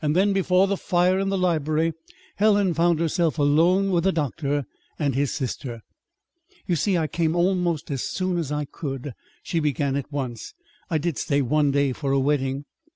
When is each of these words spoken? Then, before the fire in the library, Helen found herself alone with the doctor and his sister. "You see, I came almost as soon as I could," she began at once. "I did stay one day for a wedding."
Then, 0.03 0.33
before 0.33 0.65
the 0.65 0.77
fire 0.77 1.19
in 1.19 1.29
the 1.29 1.37
library, 1.37 1.93
Helen 2.37 2.73
found 2.73 2.99
herself 2.99 3.37
alone 3.37 3.91
with 3.91 4.03
the 4.03 4.11
doctor 4.11 4.65
and 4.97 5.13
his 5.13 5.31
sister. 5.31 5.81
"You 6.65 6.75
see, 6.75 6.97
I 6.97 7.05
came 7.05 7.35
almost 7.35 7.91
as 7.91 8.01
soon 8.01 8.39
as 8.39 8.51
I 8.51 8.65
could," 8.65 9.13
she 9.43 9.59
began 9.59 9.95
at 9.95 10.11
once. 10.11 10.55
"I 10.89 10.97
did 10.97 11.19
stay 11.19 11.43
one 11.43 11.69
day 11.69 11.93
for 11.93 12.11
a 12.11 12.19
wedding." 12.19 12.65